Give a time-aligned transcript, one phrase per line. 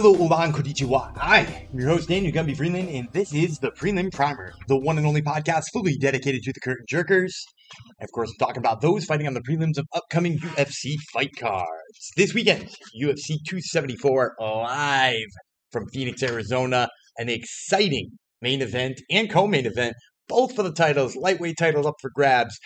[0.00, 1.10] Hello, Olan Konnichiwa.
[1.16, 1.40] I
[1.72, 5.04] am your host, Daniel Gumby Vreeland, and this is the Prelim Primer, the one and
[5.04, 7.32] only podcast fully dedicated to the curtain jerkers.
[7.98, 11.32] And Of course, I'm talking about those fighting on the prelims of upcoming UFC fight
[11.36, 12.12] cards.
[12.16, 12.68] This weekend,
[13.02, 15.16] UFC 274 live
[15.72, 16.88] from Phoenix, Arizona.
[17.16, 19.96] An exciting main event and co-main event,
[20.28, 21.16] both for the titles.
[21.16, 22.56] Lightweight titles up for grabs.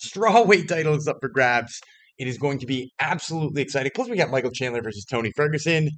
[0.00, 1.80] Strawweight titles up for grabs.
[2.18, 3.90] It is going to be absolutely exciting.
[3.92, 5.88] Plus, we got Michael Chandler versus Tony Ferguson.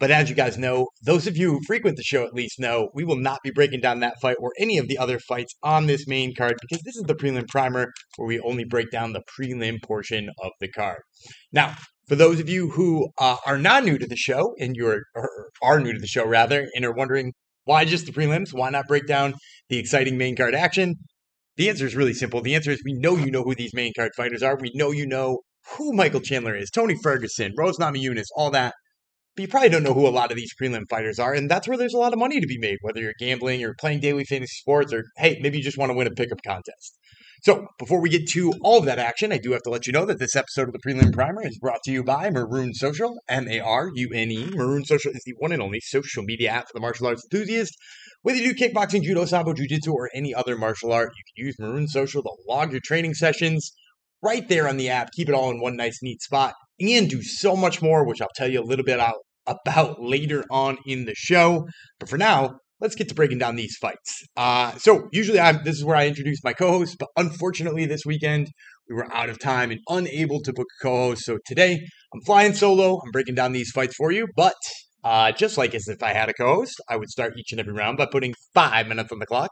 [0.00, 2.90] But as you guys know, those of you who frequent the show at least know,
[2.94, 5.86] we will not be breaking down that fight or any of the other fights on
[5.86, 9.22] this main card because this is the prelim primer where we only break down the
[9.38, 11.00] prelim portion of the card.
[11.52, 11.76] Now,
[12.08, 15.50] for those of you who uh, are not new to the show and you're or
[15.62, 17.32] are new to the show rather and are wondering
[17.64, 19.34] why just the prelims, why not break down
[19.68, 20.96] the exciting main card action?
[21.56, 22.42] The answer is really simple.
[22.42, 24.58] The answer is we know you know who these main card fighters are.
[24.60, 25.38] We know you know
[25.76, 28.74] who Michael Chandler is, Tony Ferguson, Rose Namajunas, all that
[29.34, 31.66] but you probably don't know who a lot of these prelim fighters are, and that's
[31.66, 34.24] where there's a lot of money to be made, whether you're gambling or playing daily
[34.24, 36.98] fantasy sports, or hey, maybe you just want to win a pickup contest.
[37.42, 39.92] So, before we get to all of that action, I do have to let you
[39.92, 43.18] know that this episode of the Prelim Primer is brought to you by Marune Social,
[43.28, 44.50] M A R U N E.
[44.54, 47.74] Marune Social is the one and only social media app for the martial arts enthusiast.
[48.22, 51.58] Whether you do kickboxing, judo, sambo, jiu-jitsu, or any other martial art, you can use
[51.58, 53.72] Marune Social to log your training sessions
[54.22, 55.10] right there on the app.
[55.12, 58.28] Keep it all in one nice, neat spot and do so much more, which I'll
[58.34, 59.16] tell you a little bit about
[59.98, 61.66] later on in the show.
[61.98, 64.22] But for now, let's get to breaking down these fights.
[64.36, 68.48] Uh, so usually I'm, this is where I introduce my co-host, but unfortunately this weekend
[68.88, 71.24] we were out of time and unable to book a co-host.
[71.24, 71.80] So today
[72.12, 73.00] I'm flying solo.
[73.04, 74.54] I'm breaking down these fights for you, but
[75.02, 77.72] uh, just like as if I had a co-host, I would start each and every
[77.72, 79.50] round by putting five minutes on the clock.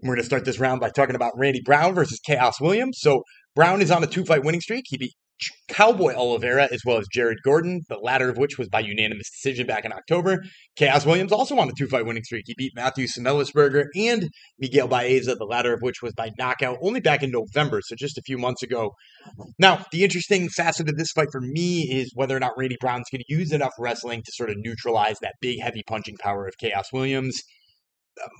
[0.00, 2.98] And we're going to start this round by talking about Randy Brown versus Khaos Williams.
[3.00, 3.22] So
[3.54, 4.84] Brown is on a two-fight winning streak.
[4.88, 5.12] He beat
[5.68, 9.66] Cowboy Oliveira as well as Jared Gordon, the latter of which was by unanimous decision
[9.66, 10.42] back in October.
[10.78, 12.44] Khaos Williams also on a two fight winning streak.
[12.46, 14.28] He beat Matthew Semelsberger and
[14.58, 18.18] Miguel Baeza, the latter of which was by knockout only back in November, so just
[18.18, 18.92] a few months ago.
[19.58, 23.08] Now, the interesting facet of this fight for me is whether or not Randy Brown's
[23.10, 26.54] going to use enough wrestling to sort of neutralize that big, heavy punching power of
[26.62, 27.40] Khaos Williams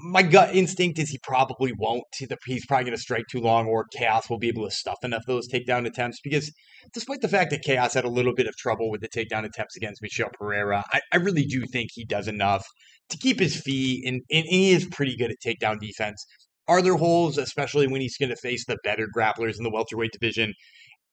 [0.03, 2.05] my gut instinct is he probably won't.
[2.47, 5.23] He's probably going to strike too long, or Khaos will be able to stuff enough
[5.23, 6.21] of those takedown attempts.
[6.23, 6.53] Because
[6.93, 9.77] despite the fact that Khaos had a little bit of trouble with the takedown attempts
[9.77, 12.67] against Michel Pereira, I, I really do think he does enough
[13.11, 16.25] to keep his feet, and, and he is pretty good at takedown defense.
[16.69, 20.13] Are there holes, especially when he's going to face the better grapplers in the welterweight
[20.13, 20.55] division?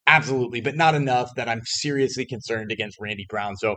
[0.06, 3.56] Absolutely, but not enough that I'm seriously concerned against Randy Brown.
[3.58, 3.76] So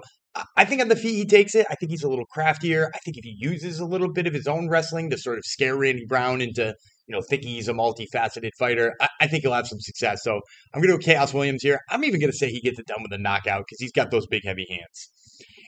[0.56, 1.66] I think on the feet he takes it.
[1.70, 2.90] I think he's a little craftier.
[2.94, 5.44] I think if he uses a little bit of his own wrestling to sort of
[5.44, 6.72] scare Randy Brown into,
[7.08, 10.20] you know, thinking he's a multifaceted fighter, I, I think he'll have some success.
[10.22, 10.40] So
[10.72, 11.80] I'm going to go Khaos Williams here.
[11.90, 14.12] I'm even going to say he gets it done with a knockout because he's got
[14.12, 15.10] those big, heavy hands.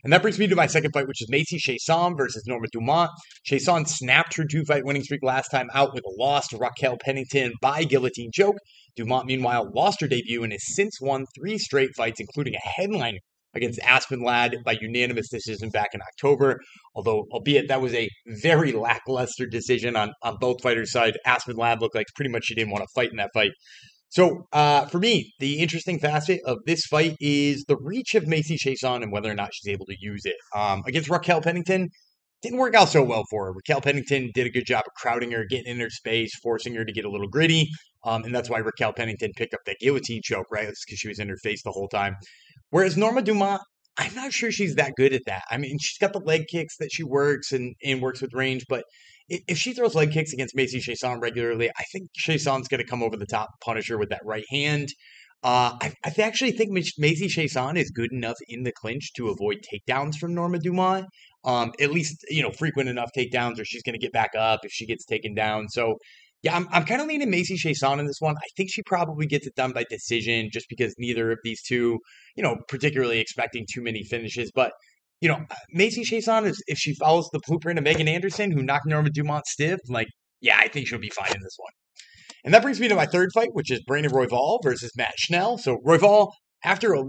[0.05, 3.11] And that brings me to my second fight, which is Macy Chiasson versus Norma Dumont.
[3.49, 6.97] Chiasson snapped her two fight winning streak last time out with a loss to Raquel
[7.01, 8.57] Pennington by guillotine choke.
[8.97, 13.19] Dumont, meanwhile, lost her debut and has since won three straight fights, including a headliner
[13.55, 16.61] against Aspen Ladd by unanimous decision back in October.
[16.95, 21.81] Although, albeit that was a very lackluster decision on, on both fighters' side, Aspen Ladd
[21.81, 23.53] looked like pretty much she didn't want to fight in that fight.
[24.09, 28.59] So, uh, for me, the interesting facet of this fight is the reach of Macy
[28.59, 30.37] Chiasson and whether or not she's able to use it.
[30.55, 31.89] Um, against Raquel Pennington,
[32.43, 33.53] didn't work out so well for her.
[33.53, 36.85] Raquel Pennington did a good job of crowding her, getting in her space, forcing her
[36.85, 37.69] to get a little gritty.
[38.05, 40.69] Um, and that's why Raquel Pennington picked up that guillotine choke, right?
[40.69, 42.17] It's because she was in her face the whole time.
[42.73, 43.61] Whereas Norma Dumont,
[43.99, 45.43] I'm not sure she's that good at that.
[45.51, 48.65] I mean, she's got the leg kicks that she works and, and works with range,
[48.67, 48.85] but
[49.29, 53.03] if she throws leg kicks against Macy Chiasson regularly, I think Chiasson's going to come
[53.03, 54.89] over the top, punish her with that right hand.
[55.43, 59.59] Uh, I, I, actually think Macy Chiasson is good enough in the clinch to avoid
[59.63, 61.07] takedowns from Norma Dumont.
[61.45, 64.61] Um, at least you know frequent enough takedowns, or she's going to get back up
[64.63, 65.69] if she gets taken down.
[65.69, 65.97] So
[66.43, 68.37] yeah, I'm, I'm kind of leaning Macy Chiasson in this one.
[68.37, 71.99] I think she probably gets it done by decision just because neither of these two,
[72.37, 74.51] you know, particularly expecting too many finishes.
[74.55, 74.73] But,
[75.21, 78.87] you know, Macy Chiasson, is, if she follows the blueprint of Megan Anderson, who knocked
[78.87, 80.09] Norma Dumont stiff, like,
[80.41, 81.73] yeah, I think she'll be fine in this one.
[82.45, 85.59] And that brings me to my third fight, which is Brandon Royval versus Matt Schnell.
[85.59, 86.33] So Royval,
[86.65, 87.05] after a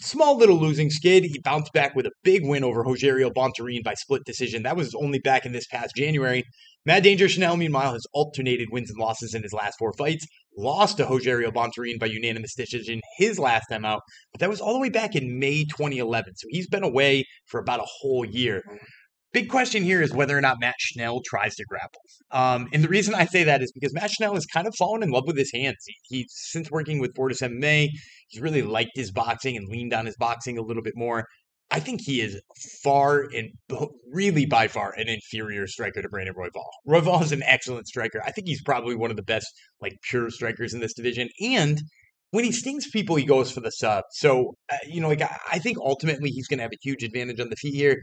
[0.00, 1.24] small little losing skid.
[1.24, 4.62] He bounced back with a big win over Rogerio Bontorin by split decision.
[4.62, 6.44] That was only back in this past January.
[6.86, 10.26] Matt Danger Schnell, meanwhile, has alternated wins and losses in his last four fights.
[10.56, 14.00] Lost to Rogerio Bontorin by unanimous decision his last time out,
[14.32, 16.34] but that was all the way back in May 2011.
[16.36, 18.62] So he's been away for about a whole year.
[19.32, 22.00] Big question here is whether or not Matt Schnell tries to grapple.
[22.30, 25.02] Um, and the reason I say that is because Matt Schnell has kind of fallen
[25.02, 25.76] in love with his hands.
[25.86, 27.90] He, he's since working with Fortis MMA,
[28.28, 31.26] he's really liked his boxing and leaned on his boxing a little bit more.
[31.70, 32.40] I think he is
[32.82, 33.50] far and
[34.10, 36.64] really by far an inferior striker to Brandon Royval.
[36.88, 38.22] Royval is an excellent striker.
[38.24, 39.46] I think he's probably one of the best
[39.82, 41.28] like pure strikers in this division.
[41.42, 41.82] And
[42.30, 44.04] when he stings people, he goes for the sub.
[44.12, 47.40] So uh, you know, like I think ultimately he's going to have a huge advantage
[47.40, 47.98] on the feet here.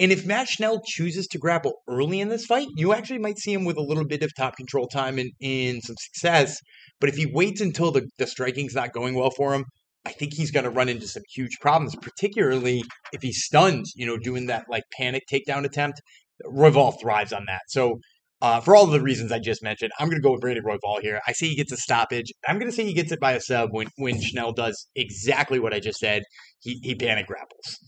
[0.00, 3.52] And if Matt Schnell chooses to grapple early in this fight, you actually might see
[3.52, 6.58] him with a little bit of top control time and, and some success.
[6.98, 9.66] But if he waits until the, the striking's not going well for him,
[10.04, 12.82] I think he's going to run into some huge problems, particularly
[13.12, 16.00] if he's stunned, you know, doing that like panic takedown attempt.
[16.44, 17.60] Royval thrives on that.
[17.68, 18.00] So,
[18.40, 20.64] uh, for all of the reasons I just mentioned, I'm going to go with Brandon
[20.64, 21.20] Royval here.
[21.28, 22.32] I say he gets a stoppage.
[22.48, 25.60] I'm going to say he gets it by a sub when, when Schnell does exactly
[25.60, 26.24] what I just said.
[26.58, 27.78] He, he panic grapples.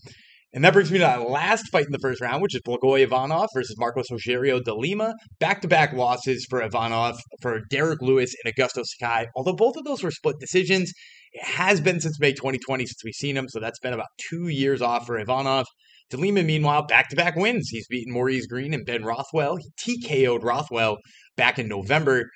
[0.53, 3.01] And that brings me to that last fight in the first round, which is Blagoy
[3.01, 5.13] Ivanov versus Marcos Rogerio de Lima.
[5.41, 9.27] Back to back losses for Ivanov, for Derrick Lewis, and Augusto Sakai.
[9.35, 10.93] Although both of those were split decisions,
[11.39, 13.47] has been since May 2020 since we've seen him.
[13.49, 15.65] So that's been about two years off for Ivanov.
[16.09, 17.69] De Lima, meanwhile, back to back wins.
[17.69, 19.57] He's beaten Maurice Greene and Ben Rothwell.
[19.57, 20.97] He TKO'd Rothwell
[21.35, 22.29] back in November.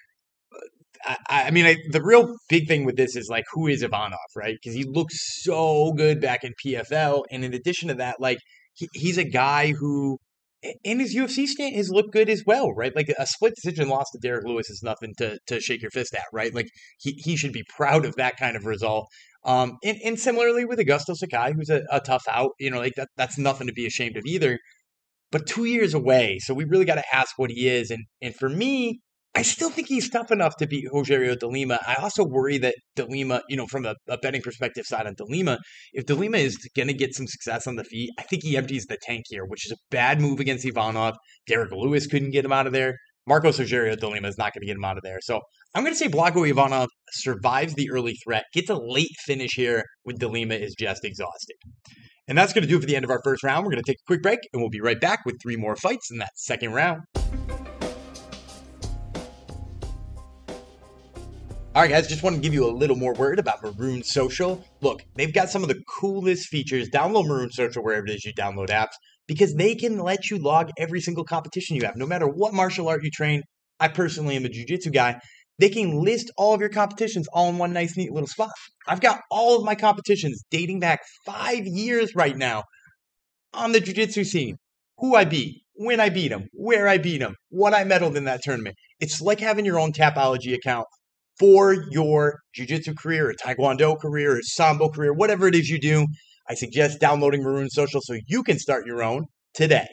[1.06, 4.18] I, I mean, I, the real big thing with this is like, who is Ivanov,
[4.36, 4.56] right?
[4.62, 8.40] Because he looks so good back in PFL, and in addition to that, like
[8.74, 10.18] he, he's a guy who,
[10.84, 12.96] in his UFC stand, has looked good as well, right?
[12.96, 16.14] Like a split decision loss to Derrick Lewis is nothing to to shake your fist
[16.14, 16.54] at, right?
[16.54, 16.70] Like
[17.00, 19.08] he he should be proud of that kind of result.
[19.46, 22.96] Um, and, and similarly with Augusto Sakai, who's a, a tough out, you know, like
[22.96, 24.60] that that's nothing to be ashamed of either.
[25.32, 27.92] But two years away, so we really got to ask what he is.
[27.92, 29.00] And and for me,
[29.40, 31.80] I still think he's tough enough to beat Rogerio de Lima.
[31.88, 35.14] I also worry that de Lima, you know, from a, a betting perspective side on
[35.14, 35.60] de Lima,
[35.94, 38.58] if de Lima is going to get some success on the feet, I think he
[38.58, 41.16] empties the tank here, which is a bad move against Ivanov.
[41.48, 42.98] Derrick Lewis couldn't get him out of there.
[43.28, 45.20] Marcos Rogerio de Lima is not going to get him out of there.
[45.22, 45.40] So
[45.74, 49.86] I'm going to say Blago Ivanov survives the early threat, gets a late finish here
[50.04, 51.56] when de Lima is just exhausted.
[52.28, 53.66] And that's going to do it for the end of our first round.
[53.66, 55.78] We're going to take a quick break, and we'll be right back with three more
[55.78, 57.04] fights in that second round.
[61.76, 64.66] All right, guys, just want to give you a little more word about Marune Social.
[64.82, 66.90] Look, they've got some of the coolest features.
[66.90, 68.94] Download Marune Social wherever it is you download apps
[69.28, 72.90] because they can let you log every single competition you have, no matter what martial
[72.90, 73.44] art you train.
[73.80, 75.20] I personally am a jiu-jitsu guy.
[75.60, 78.50] They can list all of your competitions all in one nice, neat little spot.
[78.88, 82.64] I've got all of my competitions dating back five years right now
[83.54, 84.56] on the jiu-jitsu scene.
[84.98, 88.24] Who I beat, when I beat them, where I beat them, what I medaled in
[88.24, 88.76] that tournament.
[89.00, 90.88] It's like having your own Tapology account
[91.40, 96.06] for your jiu-jitsu career or taekwondo career or sambo career, whatever it is you do,
[96.50, 99.88] I suggest downloading Marune Social so you can start your own today.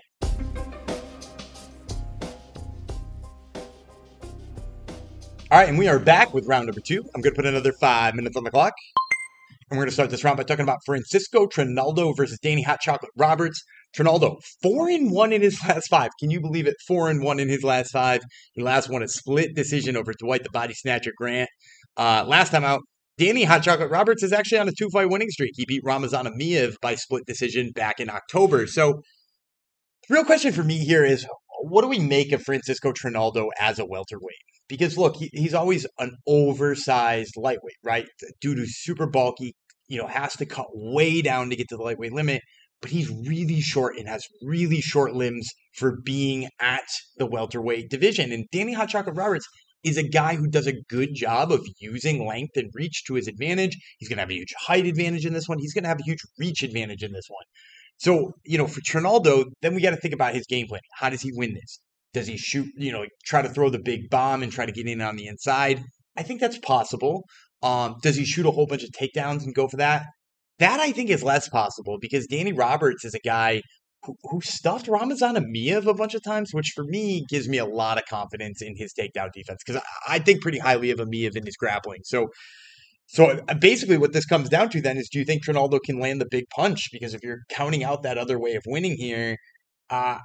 [5.48, 7.04] All right, and we are back with round number two.
[7.14, 8.74] I'm going to put another five minutes on the clock.
[9.70, 12.80] And we're going to start this round by talking about Francisco Trinaldo versus Danny Hot
[12.80, 13.62] Chocolate Roberts.
[13.96, 16.10] Trinaldo, four and one in his last five.
[16.20, 16.76] Can you believe it?
[16.86, 18.20] Four and one in his last five.
[18.52, 21.48] He last won a split decision over Dwight the Body Snatcher Grant.
[21.96, 22.80] Uh, last time out,
[23.18, 25.52] Danny Hot Chocolate Roberts is actually on a two fight winning streak.
[25.54, 28.66] He beat Ramazan Emeev by split decision back in October.
[28.66, 29.00] So,
[30.08, 31.26] the real question for me here is
[31.62, 34.36] what do we make of Francisco Trinaldo as a welterweight?
[34.68, 38.06] Because look, he, he's always an oversized lightweight, right?
[38.42, 39.54] Dude who's super bulky,
[39.88, 42.42] you know, has to cut way down to get to the lightweight limit
[42.80, 48.32] but he's really short and has really short limbs for being at the welterweight division.
[48.32, 49.46] And Danny Hot Chocolate Roberts
[49.84, 53.28] is a guy who does a good job of using length and reach to his
[53.28, 53.76] advantage.
[53.98, 55.58] He's going to have a huge height advantage in this one.
[55.58, 57.44] He's going to have a huge reach advantage in this one.
[57.98, 60.80] So, you know, for Trinaldo, then we got to think about his game plan.
[60.94, 61.78] How does he win this?
[62.12, 64.86] Does he shoot, you know, try to throw the big bomb and try to get
[64.86, 65.82] in on the inside?
[66.16, 67.24] I think that's possible.
[67.62, 70.04] Um, does he shoot a whole bunch of takedowns and go for that?
[70.58, 73.62] That I think is less possible because Danny Roberts is a guy
[74.04, 77.66] who, who stuffed Ramazan Emeev a bunch of times, which for me gives me a
[77.66, 81.36] lot of confidence in his takedown defense because I, I, think pretty highly of Emeev
[81.36, 82.00] in his grappling.
[82.04, 82.28] So,
[83.06, 86.00] so uh, basically, what this comes down to then is, do you think Trinaldo can
[86.00, 86.88] land the big punch?
[86.92, 89.36] Because if you're counting out that other way of winning here,
[89.90, 90.18] uh,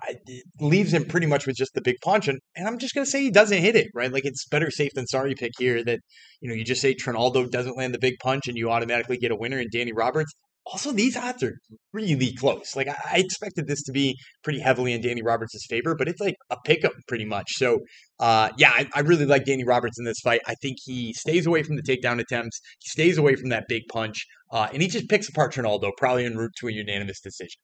[0.59, 2.27] leaves him pretty much with just the big punch.
[2.27, 4.11] And, and I'm just going to say he doesn't hit it, right?
[4.11, 5.99] Like it's better safe than sorry pick here that,
[6.41, 9.31] you know, you just say Trinaldo doesn't land the big punch and you automatically get
[9.31, 10.33] a winner in Danny Roberts.
[10.67, 11.53] Also, these odds are
[11.91, 12.75] really close.
[12.75, 16.35] Like I expected this to be pretty heavily in Danny Roberts' favor, but it's like
[16.51, 17.47] a pickup pretty much.
[17.53, 17.79] So,
[18.19, 20.41] uh, yeah, I, I, really like Danny Roberts in this fight.
[20.45, 22.59] I think he stays away from the takedown attempts.
[22.79, 26.25] He stays away from that big punch, uh, and he just picks apart Trinaldo, probably
[26.25, 27.59] en route to a unanimous decision.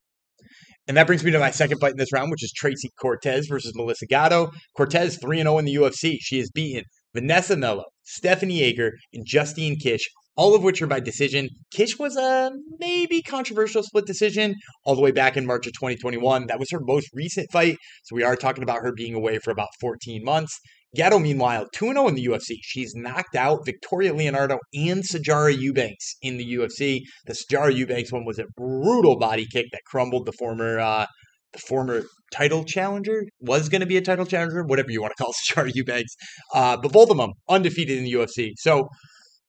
[0.88, 3.48] And that brings me to my second fight in this round, which is Tracy Cortez
[3.48, 4.52] versus Melissa Gatto.
[4.76, 6.18] Cortez 3 0 in the UFC.
[6.22, 11.00] She has beaten Vanessa Melo, Stephanie Egger, and Justine Kish, all of which are by
[11.00, 11.50] decision.
[11.72, 16.48] Kish was a maybe controversial split decision all the way back in March of 2021.
[16.48, 17.78] That was her most recent fight.
[18.04, 20.58] So we are talking about her being away for about 14 months.
[20.96, 22.56] Gatto, meanwhile, 2 0 in the UFC.
[22.62, 27.02] She's knocked out Victoria Leonardo and Sijara Eubanks in the UFC.
[27.26, 31.06] The Sijara Eubanks one was a brutal body kick that crumbled the former uh,
[31.54, 35.24] the former title challenger, was going to be a title challenger, whatever you want to
[35.24, 36.16] call Sijara Eubanks.
[36.54, 38.52] Uh, but both of them undefeated in the UFC.
[38.58, 38.88] So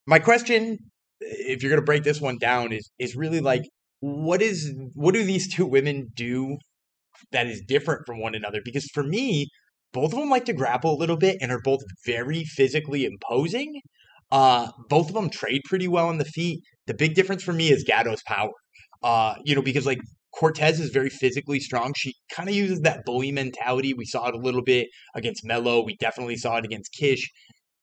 [0.07, 0.78] my question,
[1.21, 3.62] if you're going to break this one down, is is really like,
[4.00, 6.57] what is what do these two women do
[7.33, 8.61] that is different from one another?
[8.64, 9.49] Because for me,
[9.92, 13.80] both of them like to grapple a little bit and are both very physically imposing.
[14.30, 16.62] Uh, both of them trade pretty well on the feet.
[16.87, 18.52] The big difference for me is Gatto's power.
[19.02, 20.00] Uh, you know, because like
[20.35, 21.95] Cortez is very physically strong.
[21.97, 23.95] She kind of uses that bully mentality.
[23.95, 25.83] We saw it a little bit against Melo.
[25.83, 27.30] We definitely saw it against Kish.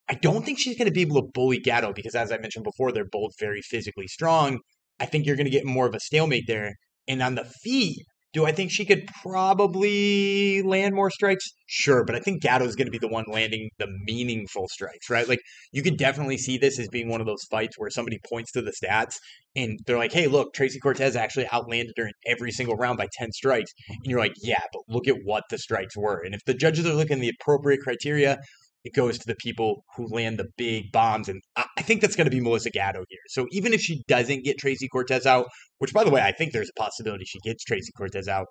[0.07, 2.63] I don't think she's going to be able to bully Gatto because, as I mentioned
[2.63, 4.59] before, they're both very physically strong.
[5.00, 6.75] I think you're going to get more of a stalemate there.
[7.07, 8.05] And on the feet,
[8.36, 11.46] do I think she could probably land more strikes?
[11.68, 15.10] Sure, but I think Gatto is going to be the one landing the meaningful strikes,
[15.10, 15.27] right?
[15.27, 15.39] Like
[15.72, 18.62] you could definitely see this as being one of those fights where somebody points to
[18.62, 19.15] the stats
[19.56, 23.08] and they're like, "Hey, look, Tracy Cortez actually outlanded her in every single round by
[23.13, 26.42] 10 strikes." And you're like, "Yeah, but look at what the strikes were." And if
[26.46, 28.38] the judges are looking at the appropriate criteria,
[28.86, 31.27] it goes to the people who land the big bombs.
[31.27, 33.20] And I think that's going to be Melissa Gatto here.
[33.27, 35.48] So even if she doesn't get Tracy Cortez out,
[35.80, 38.46] which by the way, I think there's a possibility she gets Tracy Cortez out,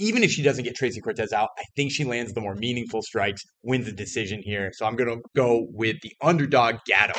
[0.00, 3.00] even if she doesn't get Tracy Cortez out, I think she lands the more meaningful
[3.02, 4.72] strikes, wins the decision here.
[4.74, 7.18] So I'm going to go with the underdog Gatto.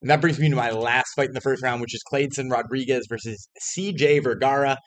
[0.00, 2.50] And that brings me to my last fight in the first round, which is Kleydson
[2.50, 4.78] Rodrigues versus CJ Vergara.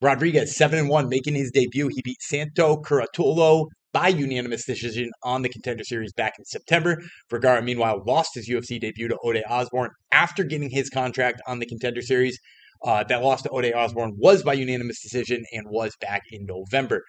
[0.00, 1.88] Rodrigues, 7 and 1, making his debut.
[1.88, 7.00] He beat Santo Curatolo by unanimous decision on the Contender Series back in September.
[7.30, 11.66] Vergara, meanwhile, lost his UFC debut to Ode Osborne after getting his contract on the
[11.66, 12.38] Contender Series.
[12.84, 17.02] Uh, that loss to Ode Osborne was by unanimous decision and was back in November.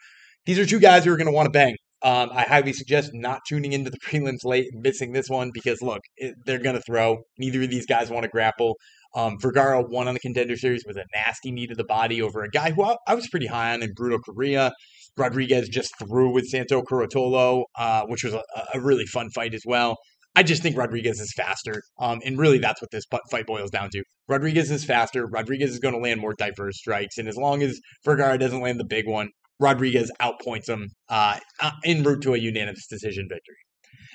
[0.45, 1.75] These are two guys who are going to want to bang.
[2.03, 5.81] Um, I highly suggest not tuning into the prelims late and missing this one because
[5.81, 7.17] look, it, they're going to throw.
[7.39, 8.75] Neither of these guys want to grapple.
[9.15, 12.43] Um, Vergara won on the contender series with a nasty knee to the body over
[12.43, 14.71] a guy who I, I was pretty high on in Bruno Carrillo.
[15.17, 18.43] Rodrigues just threw with Santo Curatolo, uh, which was a,
[18.73, 19.95] a, really fun fight as well.
[20.35, 21.81] I just think Rodrigues is faster.
[21.99, 24.03] Um, and really, that's what this fight boils down to.
[24.27, 25.25] Rodrigues is faster.
[25.25, 27.17] Rodrigues is going to land more diverse strikes.
[27.17, 29.29] And as long as Vergara doesn't land the big one,
[29.59, 33.55] Rodrigues outpoints him uh, uh en route to a unanimous decision victory.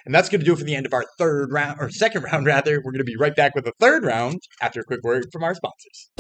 [0.05, 2.23] And that's going to do it for the end of our third round, or second
[2.33, 2.77] round, rather.
[2.77, 5.43] We're going to be right back with the third round after a quick word from
[5.43, 6.11] our sponsors.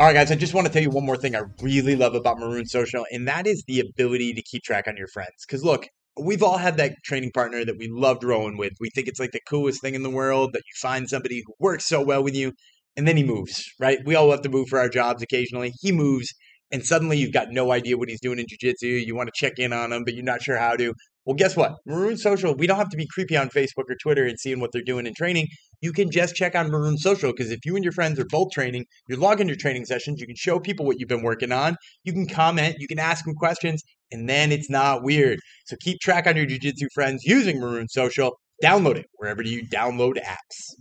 [0.00, 2.14] All right, guys, I just want to tell you one more thing I really love
[2.14, 5.44] about Marune Social, and that is the ability to keep track on your friends.
[5.46, 5.86] Because look,
[6.18, 8.72] we've all had that training partner that we loved rowing with.
[8.80, 11.52] We think it's like the coolest thing in the world that you find somebody who
[11.58, 12.52] works so well with you,
[12.96, 13.98] and then he moves, right?
[14.06, 15.74] We all have to move for our jobs occasionally.
[15.82, 16.32] He moves,
[16.72, 18.86] and suddenly you've got no idea what he's doing in jiu-jitsu.
[18.86, 20.94] You want to check in on him, but you're not sure how to.
[21.30, 21.76] Well, guess what?
[21.86, 24.72] Marune Social, we don't have to be creepy on Facebook or Twitter and seeing what
[24.72, 25.46] they're doing in training.
[25.80, 28.50] You can just check on Marune Social because if you and your friends are both
[28.50, 31.52] training, you log in your training sessions, you can show people what you've been working
[31.52, 35.38] on, you can comment, you can ask them questions, and then it's not weird.
[35.66, 38.36] So keep track on your jiu-jitsu friends using Marune Social.
[38.60, 40.74] Download it wherever you download apps.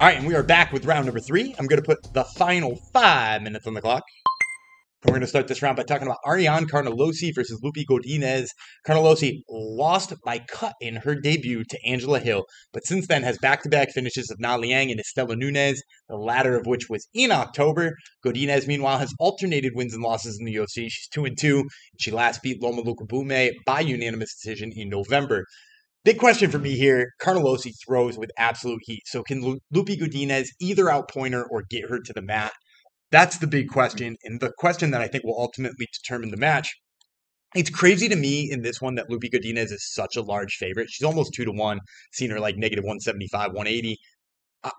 [0.00, 1.56] All right, and we are back with round number three.
[1.58, 4.04] I'm going to put the final five minutes on the clock.
[5.04, 8.48] We're going to start this round by talking about Ariane Carnelossi versus Loopy Godinez.
[8.84, 13.92] Carnelossi lost by cut in her debut to Angela Hill, but since then has back-to-back
[13.92, 17.94] finishes of Na Liang and Istela Nunes, the latter of which was in October.
[18.26, 20.88] Godinez, meanwhile, has alternated wins and losses in the UFC.
[20.90, 21.68] She's 2 and 2.
[22.00, 25.44] She last beat Loma Lookboonmee by unanimous decision in November.
[26.04, 27.10] Big question for me here.
[27.22, 29.02] Carnelossi throws with absolute heat.
[29.06, 32.52] So can Loopy Godinez either outpoint her or get her to the mat?
[33.10, 36.74] That's the big question, and the question that I think will ultimately determine the match.
[37.54, 40.90] It's crazy to me in this one that Loopy Godinez is such a large favorite.
[40.90, 41.80] She's almost two to one,
[42.12, 43.96] seen her like negative 175, 180.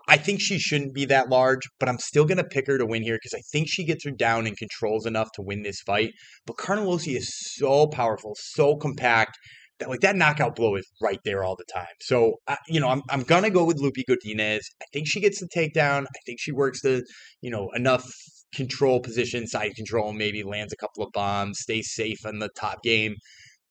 [0.06, 2.86] I think she shouldn't be that large, but I'm still going to pick her to
[2.86, 5.80] win here because I think she gets her down and controls enough to win this
[5.80, 6.12] fight.
[6.46, 9.38] But Carnelossi is so powerful, so compact
[9.80, 11.94] that like that knockout blow is right there all the time.
[12.00, 14.60] So uh, you know, I'm I'm gonna go with Loopy Godinez.
[14.80, 16.04] I think she gets the takedown.
[16.04, 17.04] I think she works the
[17.40, 18.06] you know enough
[18.54, 22.82] control position, side control, maybe lands a couple of bombs, stays safe in the top
[22.82, 23.14] game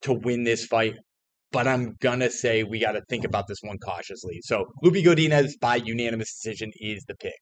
[0.02, 0.94] to win this fight.
[1.52, 4.40] But I'm gonna say we got to think about this one cautiously.
[4.42, 7.40] So Loopy Godinez by unanimous decision is the pick.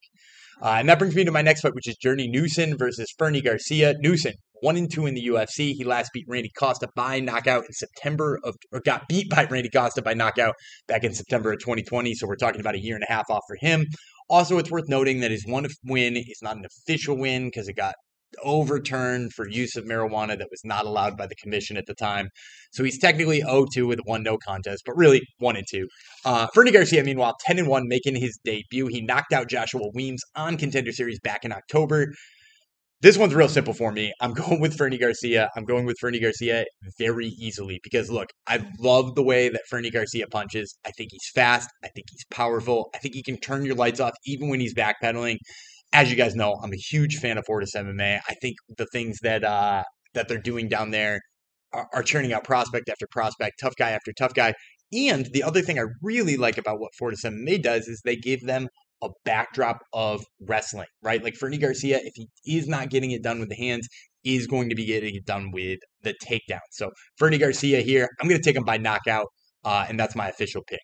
[0.61, 3.41] Uh, and that brings me to my next fight, which is Journey Newson versus Fernie
[3.41, 3.95] Garcia.
[4.01, 5.73] Newson, one and two in the UFC.
[5.73, 9.71] He last beat Randy Costa by knockout in September of, or got beat by Randy
[9.71, 10.55] Costa by knockout
[10.89, 12.13] back in September of 2020.
[12.15, 13.87] So we're talking about a year and a half off for him.
[14.29, 17.75] Also, it's worth noting that his one win is not an official win because it
[17.75, 17.95] got
[18.43, 22.29] overturned for use of marijuana that was not allowed by the commission at the time.
[22.73, 25.89] So he's technically 0-2 with one no contest, but really 1 and 2.
[26.25, 28.87] Uh, Fernie Garcia, meanwhile, 10 and 1, making his debut.
[28.87, 32.13] He knocked out Joshua Weems on Contender Series back in October.
[33.01, 34.13] This one's real simple for me.
[34.21, 35.51] I'm going with Fernie Garcia.
[35.57, 36.65] I'm going with Fernie Garcia
[36.99, 40.77] very easily because look, I love the way that Fernie Garcia punches.
[40.85, 41.71] I think he's fast.
[41.85, 42.91] I think he's powerful.
[42.95, 45.37] I think he can turn your lights off even when he's backpedaling
[45.93, 48.21] as you guys know, I'm a huge fan of Fortis MMA.
[48.29, 51.21] I think the things that uh, that they're doing down there
[51.73, 54.55] are, are churning out prospect after prospect, tough guy after tough guy.
[54.93, 58.41] And the other thing I really like about what Fortis MMA does is they give
[58.47, 58.69] them
[59.03, 61.23] a backdrop of wrestling, right?
[61.23, 63.87] Like Fernie Garcia, if he is not getting it done with the hands,
[64.25, 66.61] is going to be getting it done with the takedown.
[66.73, 69.27] So Fernie Garcia here, I'm going to take him by knockout,
[69.65, 70.81] uh, and that's my official pick.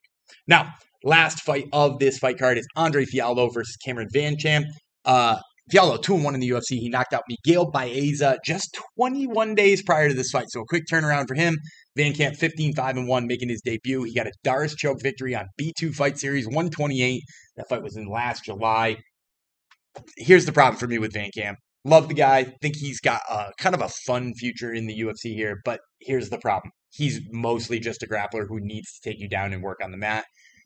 [0.46, 4.66] Now, last fight of this fight card is Andre Fialho versus Cameron Van Camp.
[5.04, 5.38] Uh,
[5.72, 6.78] Fialho, 2 1 in the UFC.
[6.78, 10.50] He knocked out Miguel Baeza just 21 days prior to this fight.
[10.50, 11.56] So a quick turnaround for him.
[11.96, 14.02] Van Camp 15 5 and 1 making his debut.
[14.02, 17.22] He got a D'Arce choke victory on B2 Fight Series 128.
[17.56, 18.96] That fight was in last July.
[20.18, 21.58] Here's the problem for me with Van Camp.
[21.84, 22.44] Love the guy.
[22.60, 26.30] Think he's got a, kind of a fun future in the UFC here, but here's
[26.30, 26.72] the problem.
[26.90, 29.96] He's mostly just a grappler who needs to take you down and work on the
[29.96, 30.24] mat.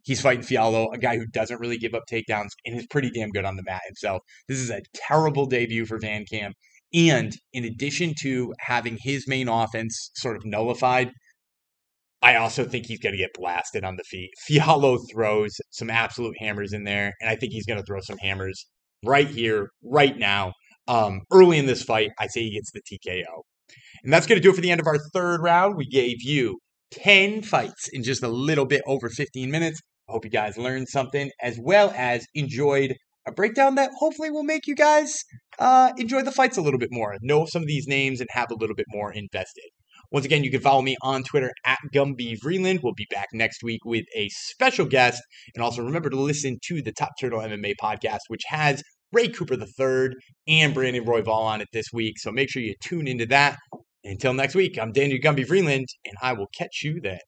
[0.09, 3.29] He's fighting Fialho, a guy who doesn't really give up takedowns and is pretty damn
[3.29, 4.23] good on the mat himself.
[4.49, 6.55] This is a terrible debut for Van Camp.
[6.95, 11.11] And in addition to having his main offense sort of nullified,
[12.23, 14.31] I also think he's going to get blasted on the feet.
[14.51, 18.17] Fialho throws some absolute hammers in there, and I think he's going to throw some
[18.17, 18.65] hammers
[19.05, 20.55] right here, right now.
[20.89, 23.43] Um, early in this fight, I say he gets the TKO.
[24.05, 25.77] And that's going to do it for the end of our third round.
[25.77, 26.61] We gave you
[26.93, 29.83] 10 fights in just a little bit over 15 minutes.
[30.09, 34.45] I hope you guys learned something as well as enjoyed a breakdown that hopefully will
[34.45, 35.23] make you guys
[35.59, 38.51] uh, enjoy the fights a little bit more, know some of these names, and have
[38.51, 39.65] a little bit more invested.
[40.11, 42.83] Once again, you can follow me on Twitter at Gumby Vreeland.
[42.83, 45.21] We'll be back next week with a special guest.
[45.55, 49.55] And also remember to listen to the Top Turtle MMA podcast, which has Ray Cooper
[49.55, 50.15] III
[50.47, 52.19] and Brandon Royval on it this week.
[52.19, 53.59] So make sure you tune into that.
[54.03, 57.19] Until next week, I'm Daniel Gumby Vreeland, and I will catch you then.